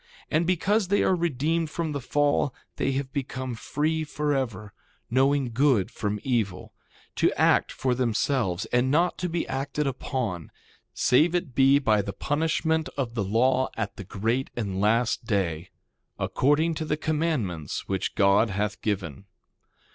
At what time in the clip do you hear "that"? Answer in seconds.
0.87-0.95